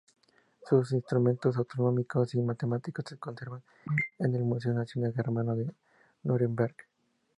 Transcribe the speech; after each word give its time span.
Sus 0.67 0.93
instrumentos 0.93 1.55
astronómicos 1.59 2.33
y 2.33 2.41
matemáticos 2.41 3.05
se 3.07 3.19
conservan 3.19 3.61
en 4.17 4.33
el 4.33 4.41
Museo 4.43 4.73
Nacional 4.73 5.13
Germano 5.13 5.55
de 5.55 5.71
Núremberg. 6.23 6.75